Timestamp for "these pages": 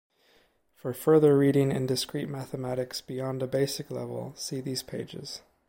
4.59-5.41